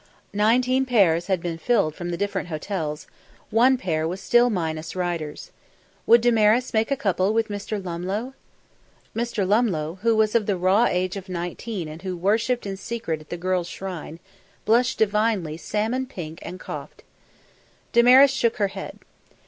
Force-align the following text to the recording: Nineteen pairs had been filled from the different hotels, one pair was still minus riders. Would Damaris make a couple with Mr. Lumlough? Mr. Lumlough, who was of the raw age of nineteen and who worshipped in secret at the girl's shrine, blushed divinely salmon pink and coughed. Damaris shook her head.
Nineteen 0.33 0.87
pairs 0.87 1.27
had 1.27 1.39
been 1.41 1.59
filled 1.59 1.93
from 1.93 2.09
the 2.09 2.17
different 2.17 2.47
hotels, 2.47 3.05
one 3.51 3.77
pair 3.77 4.07
was 4.07 4.19
still 4.19 4.49
minus 4.49 4.95
riders. 4.95 5.51
Would 6.07 6.21
Damaris 6.21 6.73
make 6.73 6.89
a 6.89 6.97
couple 6.97 7.33
with 7.35 7.49
Mr. 7.49 7.79
Lumlough? 7.79 8.33
Mr. 9.15 9.47
Lumlough, 9.47 9.99
who 9.99 10.15
was 10.15 10.33
of 10.33 10.47
the 10.47 10.57
raw 10.57 10.85
age 10.87 11.17
of 11.17 11.29
nineteen 11.29 11.87
and 11.87 12.01
who 12.01 12.17
worshipped 12.17 12.65
in 12.65 12.77
secret 12.77 13.21
at 13.21 13.29
the 13.29 13.37
girl's 13.37 13.69
shrine, 13.69 14.19
blushed 14.65 14.97
divinely 14.97 15.55
salmon 15.55 16.07
pink 16.07 16.39
and 16.41 16.59
coughed. 16.59 17.03
Damaris 17.93 18.31
shook 18.33 18.57
her 18.57 18.69
head. 18.69 18.97